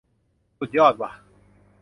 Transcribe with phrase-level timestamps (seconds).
[0.57, 1.11] สุดยอดว่ะ